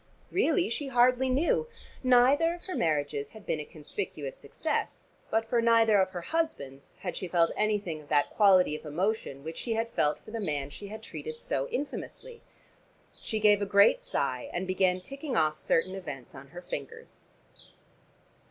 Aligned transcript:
Really 0.31 0.67
she 0.67 0.87
hardly 0.87 1.29
knew. 1.29 1.67
Neither 2.01 2.55
of 2.55 2.63
her 2.65 2.73
marriages 2.73 3.33
had 3.37 3.45
been 3.45 3.59
a 3.59 3.63
conspicuous 3.65 4.35
success, 4.35 5.09
but 5.29 5.45
for 5.45 5.61
neither 5.61 6.01
of 6.01 6.09
her 6.09 6.21
husbands 6.23 6.95
had 7.01 7.15
she 7.15 7.27
felt 7.27 7.51
anything 7.55 8.01
of 8.01 8.09
that 8.09 8.31
quality 8.31 8.75
of 8.75 8.83
emotion 8.83 9.43
which 9.43 9.59
she 9.59 9.73
had 9.75 9.89
felt 9.91 10.17
for 10.19 10.31
the 10.31 10.39
man 10.39 10.71
she 10.71 10.87
had 10.87 11.03
treated 11.03 11.37
so 11.37 11.67
infamously. 11.69 12.41
She 13.21 13.39
gave 13.39 13.61
a 13.61 13.67
great 13.67 14.01
sigh 14.01 14.49
and 14.51 14.65
began 14.65 15.01
ticking 15.01 15.37
off 15.37 15.59
certain 15.59 15.93
events 15.93 16.33
on 16.33 16.47
her 16.47 16.63
fingers. 16.63 17.19